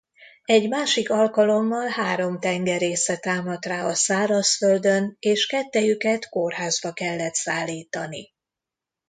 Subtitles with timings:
[0.45, 8.33] Egy másik alkalommal három tengerésze támadt rá a szárazföldön és kettejüket kórházba kellett szállítani.